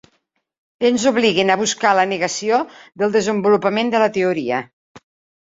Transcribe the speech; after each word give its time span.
Ens 0.87 1.03
obliguen 1.11 1.51
a 1.55 1.57
buscar 1.59 1.91
la 1.99 2.05
negació 2.13 2.61
del 3.03 3.15
desenvolupament 3.17 3.95
de 3.95 4.03
la 4.07 4.11
teoria. 4.19 4.65